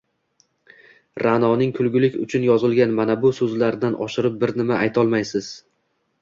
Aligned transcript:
Ra’noning 1.23 1.73
“kulgulik 1.79 2.17
uchun” 2.23 2.47
yozilgan 2.47 2.95
mana 3.01 3.17
bu 3.27 3.31
so’zlaridan 3.41 3.99
oshirib 4.07 4.41
bir 4.45 4.55
nima 4.63 4.81
aytolmaysiz: 4.87 5.53